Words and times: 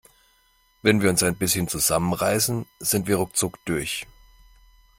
Wenn 0.81 1.03
wir 1.03 1.11
uns 1.11 1.21
ein 1.21 1.35
bisschen 1.37 1.67
zusammen 1.67 2.13
reißen, 2.13 2.65
sind 2.79 3.05
wir 3.05 3.17
ruckzuck 3.17 3.63
durch. 3.65 4.07